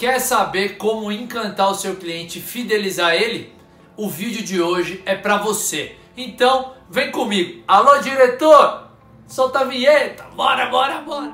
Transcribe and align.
Quer 0.00 0.18
saber 0.18 0.78
como 0.78 1.12
encantar 1.12 1.70
o 1.70 1.74
seu 1.74 1.94
cliente 1.94 2.40
fidelizar 2.40 3.12
ele? 3.12 3.52
O 3.98 4.08
vídeo 4.08 4.42
de 4.42 4.58
hoje 4.58 5.02
é 5.04 5.14
para 5.14 5.36
você. 5.36 5.94
Então, 6.16 6.72
vem 6.88 7.12
comigo. 7.12 7.62
Alô, 7.68 7.98
diretor! 7.98 8.88
Solta 9.26 9.58
a 9.58 9.64
vinheta. 9.64 10.24
Bora, 10.34 10.70
bora, 10.70 11.02
bora. 11.02 11.30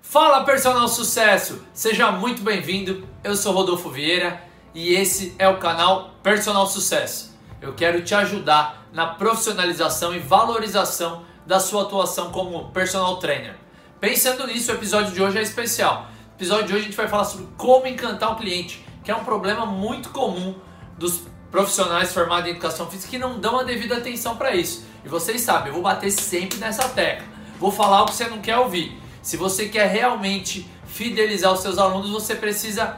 Fala 0.00 0.44
personal 0.44 0.88
sucesso, 0.88 1.62
seja 1.74 2.10
muito 2.10 2.40
bem-vindo. 2.40 3.06
Eu 3.22 3.36
sou 3.36 3.52
Rodolfo 3.52 3.90
Vieira 3.90 4.42
e 4.74 4.94
esse 4.94 5.34
é 5.38 5.46
o 5.46 5.58
canal 5.58 6.12
Personal 6.22 6.66
Sucesso. 6.66 7.36
Eu 7.60 7.74
quero 7.74 8.02
te 8.02 8.14
ajudar 8.14 8.85
na 8.96 9.08
profissionalização 9.08 10.14
e 10.14 10.18
valorização 10.18 11.22
da 11.44 11.60
sua 11.60 11.82
atuação 11.82 12.32
como 12.32 12.70
personal 12.70 13.18
trainer. 13.18 13.54
Pensando 14.00 14.46
nisso, 14.46 14.72
o 14.72 14.74
episódio 14.74 15.12
de 15.12 15.22
hoje 15.22 15.36
é 15.36 15.42
especial. 15.42 16.06
No 16.30 16.36
episódio 16.36 16.68
de 16.68 16.72
hoje 16.72 16.80
a 16.80 16.84
gente 16.86 16.96
vai 16.96 17.06
falar 17.06 17.24
sobre 17.24 17.46
como 17.58 17.86
encantar 17.86 18.32
o 18.32 18.36
cliente, 18.36 18.82
que 19.04 19.10
é 19.10 19.14
um 19.14 19.22
problema 19.22 19.66
muito 19.66 20.08
comum 20.08 20.54
dos 20.96 21.24
profissionais 21.50 22.10
formados 22.14 22.46
em 22.48 22.52
educação 22.52 22.90
física 22.90 23.10
que 23.10 23.18
não 23.18 23.38
dão 23.38 23.60
a 23.60 23.64
devida 23.64 23.98
atenção 23.98 24.34
para 24.34 24.56
isso. 24.56 24.86
E 25.04 25.10
vocês 25.10 25.42
sabem, 25.42 25.68
eu 25.68 25.74
vou 25.74 25.82
bater 25.82 26.10
sempre 26.10 26.56
nessa 26.56 26.88
tecla. 26.88 27.28
Vou 27.60 27.70
falar 27.70 28.02
o 28.02 28.06
que 28.06 28.14
você 28.14 28.26
não 28.28 28.40
quer 28.40 28.56
ouvir. 28.56 28.98
Se 29.20 29.36
você 29.36 29.68
quer 29.68 29.88
realmente 29.88 30.66
fidelizar 30.86 31.52
os 31.52 31.60
seus 31.60 31.76
alunos, 31.76 32.08
você 32.08 32.34
precisa 32.34 32.96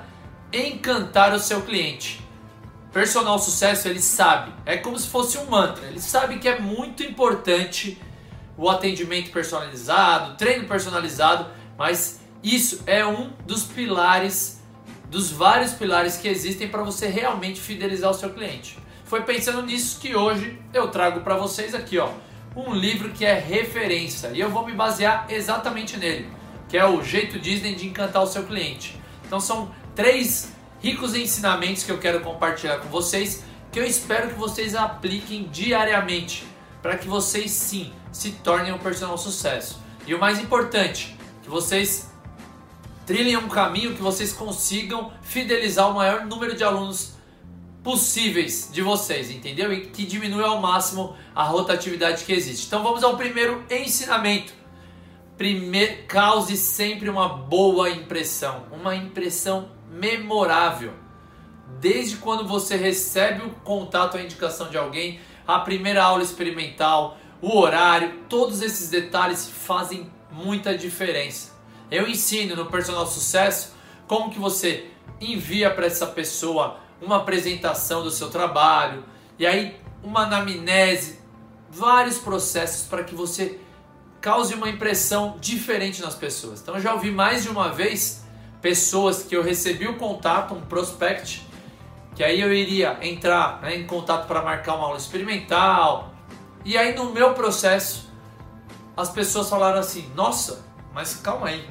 encantar 0.53 1.35
o 1.35 1.41
seu 1.41 1.63
cliente 1.63 2.28
personal 2.93 3.39
sucesso 3.39 3.89
ele 3.89 4.01
sabe, 4.01 4.53
é 4.65 4.77
como 4.77 4.99
se 4.99 5.09
fosse 5.09 5.39
um 5.39 5.47
mantra. 5.47 5.87
Ele 5.87 6.01
sabe 6.01 6.39
que 6.39 6.49
é 6.49 6.59
muito 6.59 7.03
importante 7.03 8.01
o 8.57 8.69
atendimento 8.69 9.31
personalizado, 9.31 10.37
treino 10.37 10.67
personalizado, 10.67 11.47
mas 11.77 12.21
isso 12.43 12.83
é 12.87 13.07
um 13.07 13.31
dos 13.47 13.65
pilares, 13.65 14.61
dos 15.09 15.31
vários 15.31 15.73
pilares 15.73 16.17
que 16.17 16.29
existem 16.29 16.69
para 16.69 16.83
você 16.83 17.07
realmente 17.09 17.61
fidelizar 17.61 18.11
o 18.11 18.15
seu 18.15 18.31
cliente. 18.31 18.79
Foi 19.05 19.23
pensando 19.23 19.63
nisso 19.63 20.01
que 20.01 20.15
hoje 20.15 20.61
eu 20.73 20.89
trago 20.89 21.21
para 21.21 21.37
vocês 21.37 21.75
aqui, 21.75 21.99
ó, 21.99 22.11
um 22.57 22.75
livro 22.75 23.11
que 23.11 23.25
é 23.25 23.39
referência 23.39 24.31
e 24.35 24.41
eu 24.41 24.51
vou 24.51 24.67
me 24.67 24.73
basear 24.73 25.27
exatamente 25.29 25.97
nele, 25.97 26.29
que 26.69 26.77
é 26.77 26.85
o 26.85 27.03
Jeito 27.03 27.39
Disney 27.39 27.75
de 27.75 27.87
encantar 27.87 28.23
o 28.23 28.27
seu 28.27 28.45
cliente. 28.45 29.01
Então 29.25 29.39
são 29.39 29.71
três 29.95 30.53
ricos 30.81 31.15
ensinamentos 31.15 31.83
que 31.83 31.91
eu 31.91 31.99
quero 31.99 32.21
compartilhar 32.21 32.79
com 32.79 32.89
vocês, 32.89 33.45
que 33.71 33.79
eu 33.79 33.85
espero 33.85 34.29
que 34.29 34.35
vocês 34.35 34.75
apliquem 34.75 35.49
diariamente, 35.51 36.47
para 36.83 36.97
que 36.97 37.09
vocês 37.09 37.51
sim 37.51 37.93
se 38.13 38.33
tornem 38.33 38.73
um 38.73 38.79
personal 38.79 39.19
sucesso. 39.19 39.81
E 40.07 40.15
o 40.15 40.19
mais 40.19 40.39
importante, 40.39 41.17
que 41.43 41.51
vocês 41.51 42.09
trilhem 43.05 43.37
um 43.37 43.49
caminho 43.49 43.95
que 43.95 44.03
vocês 44.03 44.33
consigam 44.33 45.13
fidelizar 45.23 45.91
o 45.91 45.95
maior 45.95 46.27
número 46.27 46.55
de 46.55 46.63
alunos 46.63 47.15
possíveis 47.83 48.69
de 48.73 48.83
vocês, 48.83 49.31
entendeu? 49.31 49.73
E 49.73 49.87
que 49.87 50.05
diminua 50.05 50.49
ao 50.49 50.61
máximo 50.61 51.17
a 51.35 51.43
rotatividade 51.43 52.25
que 52.25 52.33
existe. 52.33 52.67
Então 52.67 52.83
vamos 52.83 53.03
ao 53.03 53.17
primeiro 53.17 53.65
ensinamento. 53.71 54.53
Primeiro, 55.37 56.07
cause 56.07 56.57
sempre 56.57 57.09
uma 57.09 57.29
boa 57.29 57.89
impressão, 57.89 58.65
uma 58.73 58.95
impressão 58.95 59.71
memorável. 59.91 60.93
Desde 61.81 62.17
quando 62.17 62.47
você 62.47 62.77
recebe 62.77 63.45
o 63.45 63.51
contato, 63.51 64.17
a 64.17 64.23
indicação 64.23 64.69
de 64.69 64.79
alguém, 64.79 65.21
a 65.47 65.59
primeira 65.61 66.03
aula 66.03 66.23
experimental, 66.23 67.19
o 67.41 67.59
horário, 67.59 68.21
todos 68.29 68.63
esses 68.63 68.91
detalhes 68.91 69.49
fazem 69.49 70.11
muita 70.31 70.77
diferença. 70.77 71.57
Eu 71.91 72.07
ensino 72.09 72.57
no 72.57 72.67
Personal 72.67 73.07
Sucesso 73.07 73.75
como 74.07 74.31
que 74.31 74.39
você 74.39 74.91
envia 75.21 75.71
para 75.71 75.87
essa 75.87 76.07
pessoa 76.07 76.79
uma 77.01 77.17
apresentação 77.17 78.03
do 78.03 78.11
seu 78.11 78.29
trabalho 78.29 79.05
e 79.39 79.47
aí 79.47 79.77
uma 80.03 80.23
anamnese, 80.23 81.19
vários 81.71 82.19
processos 82.19 82.87
para 82.87 83.05
que 83.05 83.15
você 83.15 83.59
cause 84.21 84.55
uma 84.55 84.69
impressão 84.69 85.37
diferente 85.41 86.03
nas 86.03 86.15
pessoas. 86.15 86.61
Então 86.61 86.75
eu 86.75 86.81
já 86.81 86.93
ouvi 86.93 87.11
mais 87.11 87.45
de 87.45 87.49
uma 87.49 87.71
vez 87.71 88.25
pessoas 88.61 89.23
que 89.23 89.37
eu 89.37 89.43
recebi 89.43 89.87
o 89.87 89.97
contato, 89.97 90.55
um 90.55 90.61
prospect, 90.61 91.47
que 92.15 92.25
aí 92.25 92.41
eu 92.41 92.53
iria 92.53 92.99
entrar 93.03 93.61
né, 93.61 93.77
em 93.77 93.87
contato 93.87 94.27
para 94.27 94.43
marcar 94.43 94.75
uma 94.75 94.87
aula 94.87 94.99
experimental. 94.99 96.13
E 96.65 96.77
aí 96.77 96.95
no 96.95 97.13
meu 97.13 97.35
processo, 97.35 98.11
as 98.97 99.11
pessoas 99.11 99.49
falaram 99.49 99.79
assim: 99.79 100.11
Nossa, 100.15 100.65
mas 100.93 101.15
calma 101.15 101.49
aí, 101.49 101.69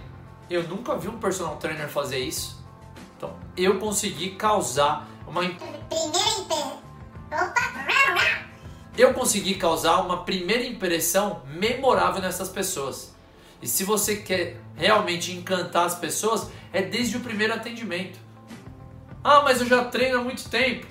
eu 0.50 0.64
nunca 0.64 0.96
vi 0.96 1.10
um 1.10 1.18
personal 1.20 1.58
trainer 1.58 1.90
fazer 1.90 2.20
isso. 2.20 2.64
Então 3.18 3.34
eu 3.56 3.80
consegui 3.80 4.32
causar 4.32 5.08
uma 5.28 5.42
eu 8.98 9.14
consegui 9.14 9.56
causar 9.56 10.00
uma 10.00 10.24
primeira 10.24 10.64
impressão 10.64 11.44
memorável 11.46 12.22
nessas 12.22 12.50
pessoas. 12.50 13.16
E 13.62 13.68
se 13.68 13.84
você 13.84 14.18
quer 14.18 14.58
realmente 14.76 15.32
encantar 15.32 15.86
as 15.86 15.96
pessoas, 15.96 16.50
é 16.72 16.82
desde 16.82 17.18
o 17.18 17.20
primeiro 17.20 17.54
atendimento. 17.54 18.20
Ah, 19.24 19.42
mas 19.42 19.62
eu 19.62 19.68
já 19.68 19.86
treino 19.86 20.20
há 20.20 20.22
muito 20.22 20.50
tempo. 20.50 20.86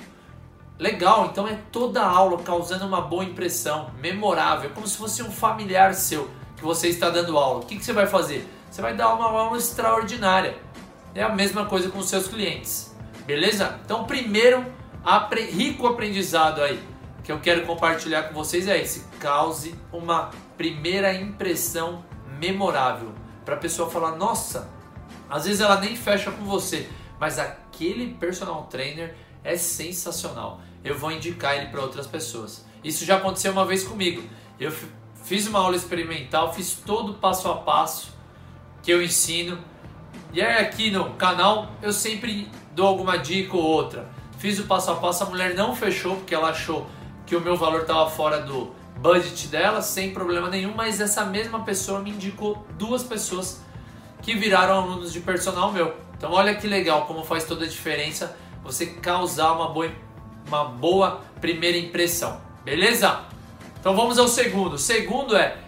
Legal, 0.78 1.27
então 1.27 1.49
é 1.49 1.59
toda 1.72 2.03
a 2.03 2.09
aula 2.09 2.43
causando 2.43 2.87
uma 2.87 3.00
boa 3.00 3.25
impressão, 3.25 3.91
memorável, 3.99 4.71
como 4.71 4.87
se 4.87 4.97
fosse 4.97 5.22
um 5.22 5.31
familiar 5.31 5.94
seu 5.94 6.28
que 6.56 6.62
você 6.62 6.88
está 6.88 7.09
dando 7.09 7.38
aula. 7.38 7.60
O 7.60 7.66
que, 7.66 7.77
que 7.77 7.84
você 7.84 7.93
vai 7.93 8.06
fazer? 8.06 8.47
Você 8.71 8.83
vai 8.83 8.94
dar 8.94 9.15
uma 9.15 9.27
aula 9.27 9.56
extraordinária. 9.56 10.59
É 11.15 11.22
a 11.22 11.31
mesma 11.31 11.65
coisa 11.65 11.88
com 11.88 11.98
os 11.98 12.09
seus 12.09 12.28
clientes. 12.28 12.94
Beleza? 13.25 13.78
Então, 13.84 14.04
primeiro 14.04 14.65
apre 15.03 15.43
rico 15.43 15.87
aprendizado 15.87 16.60
aí 16.60 16.78
que 17.27 17.33
eu 17.33 17.41
quero 17.41 17.66
compartilhar 17.66 18.25
com 18.25 18.34
vocês 18.34 18.69
é 18.69 18.81
esse: 18.81 19.04
cause 19.21 19.75
uma 19.93 20.31
primeira 20.56 21.12
impressão 21.12 22.04
memorável 22.38 23.12
para 23.44 23.54
a 23.54 23.58
pessoa 23.58 23.91
falar: 23.91 24.16
nossa, 24.16 24.69
às 25.28 25.44
vezes 25.44 25.60
ela 25.60 25.80
nem 25.80 25.97
fecha 25.97 26.30
com 26.30 26.44
você, 26.44 26.88
mas 27.19 27.38
aquele 27.38 28.14
personal 28.14 28.64
trainer 28.64 29.14
é 29.42 29.56
sensacional. 29.56 30.60
Eu 30.84 30.97
vou 30.97 31.10
indicar 31.10 31.56
ele 31.56 31.66
para 31.66 31.80
outras 31.80 32.06
pessoas. 32.06 32.64
Isso 32.82 33.04
já 33.04 33.16
aconteceu 33.16 33.52
uma 33.52 33.64
vez 33.64 33.84
comigo. 33.84 34.22
Eu 34.58 34.72
fiz 35.24 35.47
uma 35.47 35.58
aula 35.58 35.76
experimental, 35.76 36.52
fiz 36.52 36.74
todo 36.84 37.12
o 37.12 37.14
passo 37.14 37.48
a 37.48 37.56
passo 37.56 38.14
que 38.82 38.92
eu 38.92 39.03
ensino. 39.03 39.58
E 40.32 40.41
aí 40.41 40.64
aqui 40.64 40.91
no 40.91 41.14
canal 41.14 41.70
eu 41.82 41.92
sempre 41.92 42.48
dou 42.72 42.86
alguma 42.86 43.16
dica 43.18 43.56
ou 43.56 43.62
outra. 43.62 44.08
Fiz 44.38 44.58
o 44.58 44.64
passo 44.64 44.91
a 44.91 44.97
passo, 44.97 45.24
a 45.24 45.26
mulher 45.26 45.54
não 45.54 45.74
fechou 45.74 46.16
porque 46.16 46.34
ela 46.34 46.50
achou 46.50 46.86
que 47.24 47.34
o 47.34 47.41
meu 47.41 47.56
valor 47.56 47.82
estava 47.82 48.08
fora 48.08 48.41
do 48.42 48.72
budget 48.99 49.49
dela, 49.49 49.83
sem 49.83 50.12
problema 50.12 50.49
nenhum, 50.49 50.75
mas 50.75 51.01
essa 51.01 51.25
mesma 51.25 51.65
pessoa 51.65 52.01
me 52.01 52.11
indicou 52.11 52.67
duas 52.79 53.03
pessoas 53.03 53.61
que 54.23 54.34
viraram 54.34 54.75
alunos 54.75 55.12
de 55.12 55.21
personal 55.21 55.73
meu. 55.73 55.95
Então 56.17 56.33
olha 56.33 56.55
que 56.55 56.67
legal 56.67 57.07
como 57.07 57.25
faz 57.25 57.45
toda 57.45 57.65
a 57.65 57.69
diferença 57.69 58.37
você 58.65 58.87
causar 58.87 59.53
uma 59.53 59.69
boa, 59.69 59.91
uma 60.47 60.65
boa 60.65 61.21
primeira 61.41 61.77
impressão. 61.77 62.41
Beleza? 62.65 63.21
Então 63.79 63.95
vamos 63.95 64.19
ao 64.19 64.27
segundo. 64.27 64.75
O 64.75 64.79
segundo 64.79 65.37
é 65.37 65.59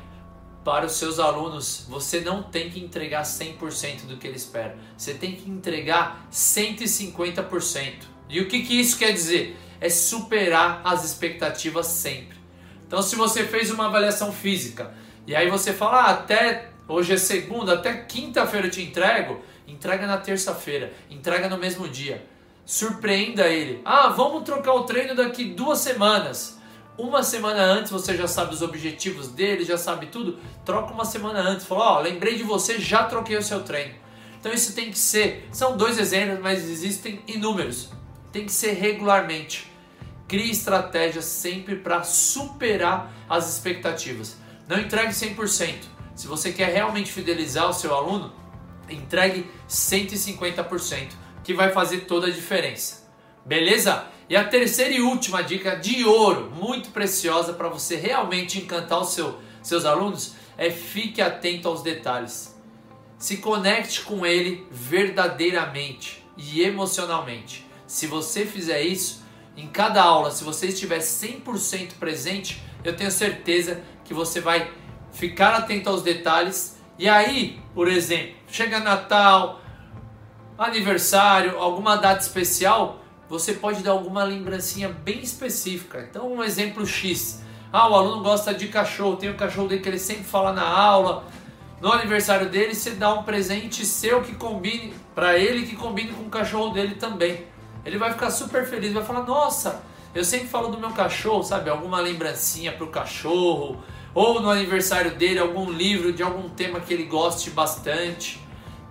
para 0.65 0.87
os 0.87 0.93
seus 0.93 1.19
alunos, 1.19 1.87
você 1.89 2.21
não 2.21 2.43
tem 2.43 2.69
que 2.69 2.81
entregar 2.81 3.22
100% 3.22 4.06
do 4.06 4.16
que 4.16 4.27
eles 4.27 4.43
esperam. 4.43 4.75
Você 4.97 5.15
tem 5.15 5.37
que 5.37 5.49
entregar 5.49 6.27
150%. 6.33 7.93
E 8.28 8.41
o 8.41 8.49
que, 8.49 8.62
que 8.62 8.78
isso 8.78 8.99
quer 8.99 9.12
dizer? 9.12 9.56
É 9.81 9.89
superar 9.89 10.83
as 10.84 11.05
expectativas 11.05 11.87
sempre. 11.87 12.38
Então, 12.88 13.03
se 13.03 13.15
você 13.16 13.44
fez 13.44 13.71
uma 13.71 13.87
avaliação 13.87 14.33
física 14.33 14.91
e 15.27 15.36
aí 15.36 15.51
você 15.51 15.74
fala, 15.74 15.98
ah, 15.98 16.10
até 16.12 16.71
hoje 16.89 17.12
é 17.12 17.18
segunda, 17.18 17.74
até 17.74 17.92
quinta-feira 17.92 18.66
eu 18.66 18.71
te 18.71 18.80
entrego, 18.80 19.42
entrega 19.66 20.07
na 20.07 20.16
terça-feira, 20.16 20.91
entrega 21.10 21.51
no 21.51 21.59
mesmo 21.59 21.86
dia. 21.86 22.27
Surpreenda 22.65 23.47
ele. 23.47 23.83
Ah, 23.84 24.09
vamos 24.09 24.42
trocar 24.42 24.72
o 24.72 24.84
treino 24.84 25.15
daqui 25.15 25.45
duas 25.45 25.80
semanas. 25.80 26.59
Uma 26.97 27.22
semana 27.22 27.62
antes 27.62 27.92
você 27.92 28.16
já 28.16 28.27
sabe 28.27 28.54
os 28.54 28.62
objetivos 28.62 29.28
dele, 29.28 29.66
já 29.66 29.77
sabe 29.77 30.07
tudo. 30.07 30.39
Troca 30.65 30.92
uma 30.92 31.04
semana 31.04 31.41
antes. 31.41 31.66
Fala, 31.66 31.92
ó, 31.92 31.98
oh, 31.98 32.01
lembrei 32.01 32.36
de 32.36 32.42
você, 32.42 32.80
já 32.80 33.04
troquei 33.04 33.36
o 33.36 33.42
seu 33.42 33.62
treino. 33.62 33.95
Então 34.41 34.51
isso 34.51 34.74
tem 34.74 34.91
que 34.91 34.98
ser. 34.98 35.47
São 35.53 35.77
dois 35.77 35.98
exemplos, 35.98 36.41
mas 36.41 36.65
existem 36.65 37.21
inúmeros. 37.27 37.91
Tem 38.33 38.47
que 38.47 38.53
ser 38.53 38.72
regularmente. 38.72 39.71
Crie 40.28 40.51
estratégias 40.51 41.25
sempre 41.25 41.77
para 41.77 42.04
superar 42.04 43.10
as 43.28 43.51
expectativas. 43.51 44.36
Não 44.69 44.78
entregue 44.78 45.13
100%. 45.13 45.75
Se 46.15 46.27
você 46.27 46.53
quer 46.53 46.71
realmente 46.71 47.10
fidelizar 47.10 47.71
o 47.71 47.72
seu 47.72 47.95
aluno, 47.95 48.33
entregue 48.91 49.48
150%, 49.69 51.13
que 51.42 51.54
vai 51.54 51.72
fazer 51.72 52.01
toda 52.01 52.27
a 52.27 52.30
diferença. 52.30 53.09
Beleza? 53.45 54.04
E 54.28 54.36
a 54.36 54.45
terceira 54.45 54.92
e 54.92 55.01
última 55.01 55.42
dica 55.42 55.75
de 55.75 56.04
ouro, 56.04 56.51
muito 56.51 56.91
preciosa 56.91 57.54
para 57.54 57.69
você 57.69 57.97
realmente 57.97 58.59
encantar 58.59 59.01
os 59.01 59.15
seu, 59.15 59.39
seus 59.63 59.86
alunos, 59.86 60.34
é 60.59 60.71
fique 60.71 61.22
atento 61.22 61.69
aos 61.69 61.83
detalhes. 61.83 62.54
Se 63.16 63.39
conecte 63.39 64.03
com 64.03 64.27
ele 64.27 64.66
verdadeiramente 64.71 66.22
e 66.36 66.60
emocionalmente. 66.63 67.66
Se 67.86 68.07
você 68.07 68.45
fizer 68.45 68.83
isso, 68.83 69.24
em 69.59 69.66
cada 69.66 70.01
aula, 70.01 70.31
se 70.31 70.45
você 70.45 70.69
estiver 70.69 71.01
100% 71.01 71.95
presente, 71.99 72.63
eu 72.84 72.95
tenho 72.97 73.10
certeza 73.10 73.83
que 74.05 74.15
você 74.15 74.41
vai 74.41 74.71
ficar 75.10 75.53
atento 75.53 75.91
aos 75.91 76.01
detalhes. 76.01 76.78
E 76.97 77.09
aí, 77.09 77.59
por 77.75 77.89
exemplo, 77.89 78.37
chega 78.47 78.78
Natal, 78.78 79.60
aniversário, 80.57 81.59
alguma 81.59 81.97
data 81.97 82.22
especial, 82.22 83.01
você 83.28 83.53
pode 83.53 83.83
dar 83.83 83.91
alguma 83.91 84.22
lembrancinha 84.22 84.91
bem 84.91 85.19
específica. 85.21 86.07
Então, 86.09 86.33
um 86.33 86.45
exemplo 86.45 86.87
X. 86.87 87.43
Ah, 87.72 87.89
o 87.89 87.97
aluno 87.97 88.22
gosta 88.22 88.55
de 88.55 88.69
cachorro, 88.69 89.16
tem 89.16 89.28
o 89.28 89.37
cachorro 89.37 89.66
dele 89.66 89.83
que 89.83 89.89
ele 89.89 89.99
sempre 89.99 90.22
fala 90.22 90.53
na 90.53 90.66
aula. 90.66 91.25
No 91.81 91.93
aniversário 91.93 92.49
dele, 92.49 92.77
você 92.77 92.93
dá 92.93 93.13
um 93.13 93.25
presente 93.25 93.84
seu 93.84 94.22
que 94.22 94.37
combine 94.37 94.95
para 95.16 95.37
ele, 95.37 95.66
que 95.66 95.75
combine 95.75 96.13
com 96.13 96.22
o 96.22 96.31
cachorro 96.31 96.71
dele 96.72 96.95
também. 96.95 97.45
Ele 97.84 97.98
vai 97.98 98.13
ficar 98.13 98.30
super 98.30 98.66
feliz, 98.66 98.92
vai 98.92 99.04
falar: 99.04 99.22
"Nossa, 99.22 99.83
eu 100.15 100.25
sempre 100.25 100.48
falo 100.48 100.69
do 100.69 100.78
meu 100.78 100.91
cachorro, 100.91 101.42
sabe? 101.42 101.71
Alguma 101.71 102.01
lembrancinha 102.01 102.72
pro 102.72 102.89
cachorro, 102.89 103.83
ou 104.15 104.41
no 104.41 104.51
aniversário 104.51 105.15
dele 105.16 105.39
algum 105.39 105.71
livro 105.71 106.13
de 106.13 106.22
algum 106.22 106.48
tema 106.48 106.80
que 106.80 106.92
ele 106.92 107.04
goste 107.04 107.51
bastante". 107.51 108.41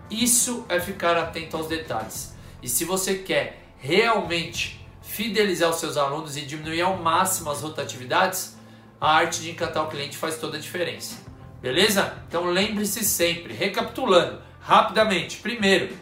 Isso 0.10 0.66
é 0.70 0.80
ficar 0.80 1.18
atento 1.18 1.58
aos 1.58 1.68
detalhes. 1.68 2.36
E 2.62 2.70
se 2.70 2.86
você 2.86 3.16
quer 3.16 3.68
realmente 3.78 4.86
fidelizar 5.02 5.70
os 5.70 5.78
seus 5.78 5.98
alunos 5.98 6.38
e 6.38 6.42
diminuir 6.42 6.82
ao 6.82 6.98
máximo 6.98 7.50
as 7.50 7.62
rotatividades, 7.62 8.58
a 9.00 9.12
arte 9.16 9.42
de 9.42 9.52
encantar 9.52 9.84
o 9.84 9.88
cliente 9.88 10.18
faz 10.18 10.38
toda 10.38 10.58
a 10.58 10.60
diferença. 10.60 11.18
Beleza? 11.62 12.14
Então 12.28 12.46
lembre-se 12.46 13.04
sempre, 13.04 13.54
recapitulando 13.54 14.42
rapidamente. 14.62 15.38
Primeiro, 15.38 15.96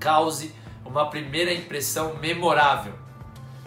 cause 0.00 0.52
uma 0.84 1.08
primeira 1.08 1.52
impressão 1.52 2.16
memorável. 2.20 2.92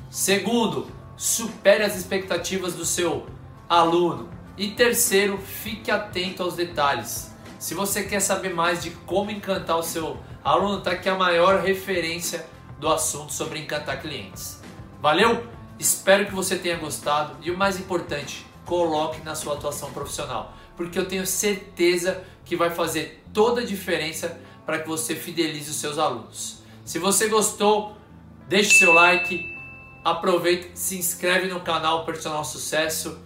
Segundo, 0.10 0.88
supere 1.16 1.84
as 1.84 1.96
expectativas 1.96 2.74
do 2.74 2.86
seu 2.86 3.26
aluno. 3.68 4.30
E 4.58 4.72
terceiro, 4.72 5.38
fique 5.38 5.92
atento 5.92 6.44
aos 6.44 6.56
detalhes. 6.56 7.32
Se 7.60 7.74
você 7.74 8.04
quer 8.04 8.20
saber 8.20 8.54
mais 8.54 8.84
de 8.84 8.92
como 8.92 9.32
encantar 9.32 9.78
o 9.78 9.84
seu 9.84 10.18
aluno, 10.44 10.80
está 10.80 10.92
aqui 10.92 11.10
a 11.10 11.16
maior 11.16 11.62
referência 11.62 12.48
do 12.80 12.88
assunto 12.88 13.34
sobre 13.34 13.60
encantar 13.60 14.02
clientes. 14.02 14.62
Valeu? 15.02 15.46
Espero 15.80 16.26
que 16.26 16.34
você 16.34 16.56
tenha 16.56 16.78
gostado 16.78 17.36
e 17.42 17.52
o 17.52 17.58
mais 17.58 17.80
importante, 17.80 18.46
coloque 18.66 19.22
na 19.22 19.36
sua 19.36 19.54
atuação 19.54 19.92
profissional, 19.92 20.54
porque 20.76 20.98
eu 20.98 21.08
tenho 21.08 21.26
certeza 21.26 22.24
que 22.44 22.56
vai 22.56 22.70
fazer 22.70 23.24
toda 23.34 23.62
a 23.62 23.66
diferença 23.66 24.40
para 24.66 24.80
que 24.80 24.88
você 24.88 25.16
fidelize 25.16 25.70
os 25.70 25.78
seus 25.78 25.98
alunos. 25.98 26.57
Se 26.88 27.00
você 27.00 27.28
gostou, 27.28 27.98
deixe 28.48 28.80
seu 28.80 28.94
like, 28.94 29.46
aproveita, 30.06 30.70
se 30.74 30.98
inscreve 30.98 31.50
no 31.50 31.60
canal 31.60 32.06
Personal 32.06 32.46
Sucesso, 32.46 33.20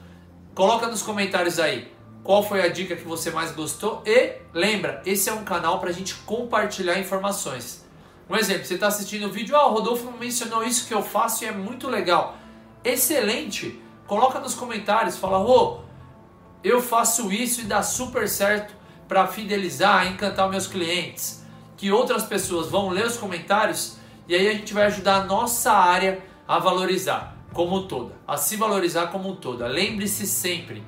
coloca 0.55 0.87
nos 0.87 1.03
comentários 1.03 1.59
aí 1.59 1.93
qual 2.23 2.41
foi 2.41 2.63
a 2.63 2.69
dica 2.69 2.95
que 2.95 3.03
você 3.03 3.29
mais 3.29 3.51
gostou 3.51 4.01
e 4.03 4.33
lembra, 4.51 5.03
esse 5.05 5.29
é 5.29 5.33
um 5.33 5.43
canal 5.43 5.79
para 5.79 5.91
a 5.91 5.93
gente 5.93 6.15
compartilhar 6.25 6.97
informações. 6.97 7.85
Um 8.27 8.35
exemplo, 8.35 8.65
você 8.65 8.73
está 8.73 8.87
assistindo 8.87 9.27
o 9.27 9.31
vídeo, 9.31 9.55
ah, 9.55 9.67
o 9.67 9.73
Rodolfo 9.73 10.11
mencionou 10.19 10.63
isso 10.63 10.87
que 10.87 10.93
eu 10.95 11.03
faço 11.03 11.43
e 11.43 11.47
é 11.47 11.51
muito 11.51 11.87
legal. 11.87 12.37
Excelente! 12.83 13.79
Coloca 14.07 14.39
nos 14.39 14.55
comentários, 14.55 15.19
fala, 15.19 15.37
Rô, 15.37 15.81
eu 16.63 16.81
faço 16.81 17.31
isso 17.31 17.61
e 17.61 17.65
dá 17.65 17.83
super 17.83 18.27
certo 18.27 18.73
para 19.07 19.27
fidelizar, 19.27 20.07
encantar 20.07 20.49
meus 20.49 20.65
clientes. 20.65 21.40
Que 21.81 21.91
outras 21.91 22.23
pessoas 22.23 22.69
vão 22.69 22.89
ler 22.89 23.07
os 23.07 23.17
comentários 23.17 23.97
e 24.27 24.35
aí 24.35 24.47
a 24.47 24.53
gente 24.53 24.71
vai 24.71 24.85
ajudar 24.85 25.15
a 25.15 25.23
nossa 25.23 25.71
área 25.71 26.23
a 26.47 26.59
valorizar 26.59 27.35
como 27.51 27.87
toda, 27.87 28.13
a 28.27 28.37
se 28.37 28.55
valorizar 28.55 29.07
como 29.07 29.35
toda. 29.35 29.65
Lembre-se 29.65 30.27
sempre, 30.27 30.83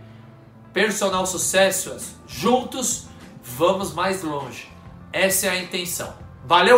personal 0.71 1.25
sucesso, 1.25 1.97
juntos 2.27 3.07
vamos 3.43 3.91
mais 3.91 4.21
longe. 4.21 4.71
Essa 5.11 5.47
é 5.47 5.49
a 5.49 5.57
intenção. 5.63 6.13
Valeu! 6.45 6.71